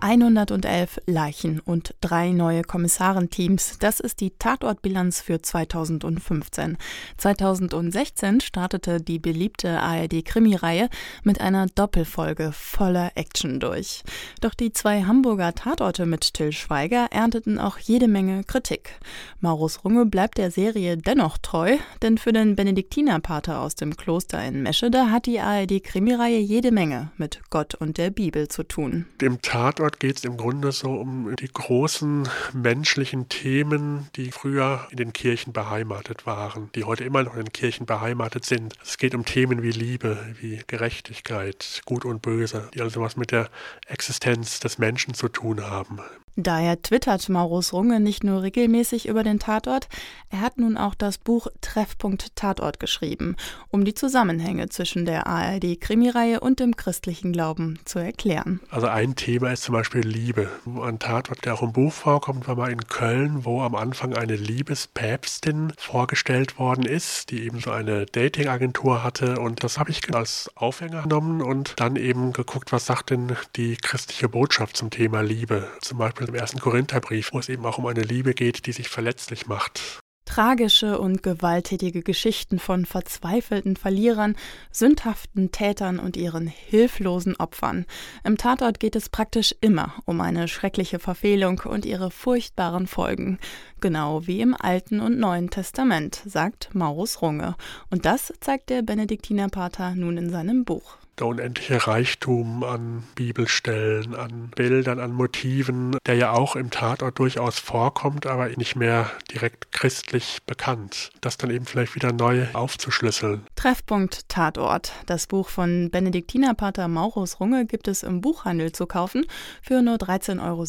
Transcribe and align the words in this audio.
111 0.00 1.00
Leichen 1.06 1.60
und 1.60 1.94
drei 2.00 2.30
neue 2.30 2.62
Kommissarenteams. 2.62 3.78
Das 3.78 3.98
ist 3.98 4.20
die 4.20 4.30
Tatortbilanz 4.30 5.20
für 5.20 5.42
2015. 5.42 6.78
2016 7.16 8.40
startete 8.40 9.00
die 9.00 9.18
beliebte 9.18 9.80
ARD-Krimireihe 9.80 10.88
mit 11.24 11.40
einer 11.40 11.66
Doppelfolge 11.66 12.52
voller 12.52 13.12
Action 13.16 13.60
durch. 13.60 14.02
Doch 14.40 14.54
die 14.54 14.72
zwei 14.72 15.02
Hamburger 15.02 15.54
Tatorte 15.54 16.06
mit 16.06 16.34
Till 16.34 16.52
Schweiger 16.52 17.08
ernteten 17.10 17.58
auch 17.58 17.78
jede 17.78 18.08
Menge 18.08 18.44
Kritik. 18.44 18.98
Maurus 19.40 19.84
Runge 19.84 20.06
bleibt 20.06 20.38
der 20.38 20.50
Serie 20.50 20.96
dennoch 20.96 21.38
treu, 21.38 21.76
denn 22.02 22.18
für 22.18 22.32
den 22.32 22.56
Benediktinerpater 22.56 23.60
aus 23.60 23.74
dem 23.74 23.96
Kloster 23.96 24.44
in 24.44 24.62
Meschede 24.62 25.10
hat 25.10 25.26
die 25.26 25.40
ARD-Krimireihe 25.40 26.38
jede 26.38 26.70
Menge 26.70 27.10
mit 27.16 27.40
Gott 27.50 27.74
und 27.74 27.98
der 27.98 28.10
Bibel 28.10 28.48
zu 28.48 28.62
tun. 28.62 29.06
Dem 29.20 29.42
Tatort 29.42 29.87
dort 29.88 30.00
geht 30.00 30.18
es 30.18 30.24
im 30.26 30.36
Grunde 30.36 30.70
so 30.70 30.92
um 30.92 31.34
die 31.36 31.48
großen 31.50 32.28
menschlichen 32.52 33.30
Themen, 33.30 34.10
die 34.16 34.30
früher 34.32 34.86
in 34.90 34.98
den 34.98 35.14
Kirchen 35.14 35.54
beheimatet 35.54 36.26
waren, 36.26 36.70
die 36.74 36.84
heute 36.84 37.04
immer 37.04 37.22
noch 37.22 37.34
in 37.34 37.44
den 37.44 37.52
Kirchen 37.54 37.86
beheimatet 37.86 38.44
sind. 38.44 38.74
Es 38.82 38.98
geht 38.98 39.14
um 39.14 39.24
Themen 39.24 39.62
wie 39.62 39.70
Liebe, 39.70 40.18
wie 40.38 40.60
Gerechtigkeit, 40.66 41.80
Gut 41.86 42.04
und 42.04 42.20
Böse, 42.20 42.68
die 42.74 42.82
also 42.82 43.00
was 43.00 43.16
mit 43.16 43.30
der 43.30 43.48
Existenz 43.86 44.60
des 44.60 44.76
Menschen 44.76 45.14
zu 45.14 45.28
tun 45.28 45.62
haben. 45.62 46.00
Daher 46.40 46.80
twittert 46.80 47.28
Maurus 47.28 47.72
Runge 47.72 47.98
nicht 47.98 48.22
nur 48.22 48.42
regelmäßig 48.42 49.08
über 49.08 49.24
den 49.24 49.40
Tatort, 49.40 49.88
er 50.30 50.40
hat 50.40 50.56
nun 50.56 50.76
auch 50.76 50.94
das 50.94 51.18
Buch 51.18 51.48
Treffpunkt 51.62 52.36
Tatort 52.36 52.78
geschrieben, 52.78 53.34
um 53.70 53.84
die 53.84 53.92
Zusammenhänge 53.92 54.68
zwischen 54.68 55.04
der 55.04 55.26
ARD-Krimireihe 55.26 56.38
und 56.38 56.60
dem 56.60 56.76
christlichen 56.76 57.32
Glauben 57.32 57.80
zu 57.84 57.98
erklären. 57.98 58.60
Also 58.70 58.86
ein 58.86 59.16
Thema 59.16 59.50
ist 59.50 59.64
zum 59.64 59.72
Beispiel 59.72 60.02
Liebe. 60.02 60.48
Ein 60.80 61.00
Tatort, 61.00 61.44
der 61.44 61.54
auch 61.54 61.62
im 61.62 61.72
Buch 61.72 61.92
vorkommt, 61.92 62.46
war 62.46 62.54
mal 62.54 62.70
in 62.70 62.86
Köln, 62.86 63.44
wo 63.44 63.62
am 63.62 63.74
Anfang 63.74 64.14
eine 64.14 64.36
Liebespäpstin 64.36 65.72
vorgestellt 65.76 66.56
worden 66.56 66.84
ist, 66.84 67.32
die 67.32 67.42
eben 67.42 67.58
so 67.58 67.72
eine 67.72 68.06
Datingagentur 68.06 69.02
hatte 69.02 69.40
und 69.40 69.64
das 69.64 69.76
habe 69.76 69.90
ich 69.90 70.14
als 70.14 70.52
Aufhänger 70.54 71.02
genommen 71.02 71.42
und 71.42 71.74
dann 71.80 71.96
eben 71.96 72.32
geguckt, 72.32 72.70
was 72.70 72.86
sagt 72.86 73.10
denn 73.10 73.34
die 73.56 73.76
christliche 73.76 74.28
Botschaft 74.28 74.76
zum 74.76 74.90
Thema 74.90 75.20
Liebe. 75.20 75.66
Zum 75.80 75.98
Beispiel 75.98 76.27
im 76.28 76.34
ersten 76.34 76.60
Korintherbrief, 76.60 77.30
wo 77.32 77.38
es 77.38 77.48
eben 77.48 77.64
auch 77.66 77.78
um 77.78 77.86
eine 77.86 78.02
Liebe 78.02 78.34
geht, 78.34 78.66
die 78.66 78.72
sich 78.72 78.88
verletzlich 78.88 79.46
macht. 79.46 80.00
Tragische 80.28 80.98
und 80.98 81.22
gewalttätige 81.22 82.02
Geschichten 82.02 82.58
von 82.58 82.84
verzweifelten 82.84 83.76
Verlierern, 83.76 84.36
sündhaften 84.70 85.52
Tätern 85.52 85.98
und 85.98 86.18
ihren 86.18 86.46
hilflosen 86.46 87.34
Opfern. 87.36 87.86
Im 88.24 88.36
Tatort 88.36 88.78
geht 88.78 88.94
es 88.94 89.08
praktisch 89.08 89.54
immer 89.62 89.94
um 90.04 90.20
eine 90.20 90.46
schreckliche 90.46 90.98
Verfehlung 90.98 91.62
und 91.64 91.86
ihre 91.86 92.10
furchtbaren 92.10 92.86
Folgen. 92.86 93.38
Genau 93.80 94.26
wie 94.26 94.42
im 94.42 94.54
Alten 94.54 95.00
und 95.00 95.18
Neuen 95.18 95.48
Testament, 95.48 96.20
sagt 96.26 96.74
Maurus 96.74 97.22
Runge. 97.22 97.56
Und 97.88 98.04
das 98.04 98.30
zeigt 98.40 98.68
der 98.68 98.82
Benediktinerpater 98.82 99.94
nun 99.94 100.18
in 100.18 100.28
seinem 100.28 100.66
Buch 100.66 100.98
der 101.20 101.26
unendliche 101.26 101.86
Reichtum 101.86 102.62
an 102.64 103.04
Bibelstellen, 103.14 104.14
an 104.14 104.50
Bildern, 104.54 104.98
an 104.98 105.12
Motiven, 105.12 105.96
der 106.06 106.16
ja 106.16 106.32
auch 106.32 106.56
im 106.56 106.70
Tatort 106.70 107.18
durchaus 107.18 107.58
vorkommt, 107.58 108.26
aber 108.26 108.48
nicht 108.48 108.76
mehr 108.76 109.10
direkt 109.30 109.72
christlich 109.72 110.38
bekannt. 110.46 111.10
Das 111.20 111.36
dann 111.36 111.50
eben 111.50 111.64
vielleicht 111.64 111.94
wieder 111.94 112.12
neu 112.12 112.46
aufzuschlüsseln. 112.52 113.42
Treffpunkt 113.56 114.28
Tatort. 114.28 114.92
Das 115.06 115.26
Buch 115.26 115.48
von 115.48 115.90
Benediktinerpater 115.90 116.88
Maurus 116.88 117.40
Runge 117.40 117.66
gibt 117.66 117.88
es 117.88 118.02
im 118.02 118.20
Buchhandel 118.20 118.72
zu 118.72 118.86
kaufen 118.86 119.26
für 119.62 119.82
nur 119.82 119.96
13,60 119.96 120.42
Euro. 120.42 120.64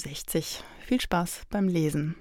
Viel 0.85 1.01
Spaß 1.01 1.41
beim 1.49 1.67
Lesen. 1.67 2.15